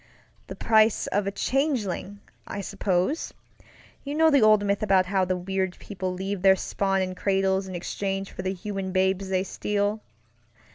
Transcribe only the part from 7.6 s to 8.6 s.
in exchange for the